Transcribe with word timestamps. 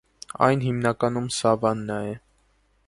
Այն 0.45 0.63
հիմնականում 0.67 1.29
սավաննա 1.39 2.01
է։ 2.15 2.19